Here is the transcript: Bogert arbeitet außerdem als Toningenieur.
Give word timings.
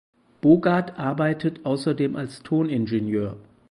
Bogert 0.41 0.97
arbeitet 0.97 1.63
außerdem 1.63 2.15
als 2.15 2.41
Toningenieur. 2.41 3.37